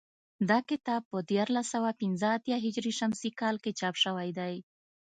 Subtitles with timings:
[0.49, 4.53] دا کتاب په دیارلس سوه پنځه اتیا هجري شمسي کال کې چاپ شوی دی